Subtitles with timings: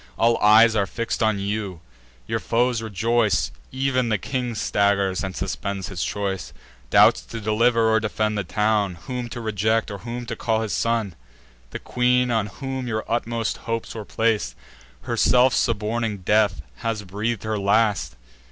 [0.17, 1.79] All eyes are fix'd on you:
[2.25, 6.53] your foes rejoice; Ev'n the king staggers, and suspends his choice;
[6.89, 10.73] Doubts to deliver or defend the town, Whom to reject, or whom to call his
[10.73, 11.13] son.
[11.69, 14.55] The queen, on whom your utmost hopes were plac'd,
[15.01, 18.15] Herself suborning death, has breath'd her last.